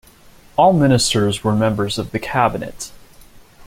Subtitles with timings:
[0.57, 2.91] All ministers were members of the Cabinet.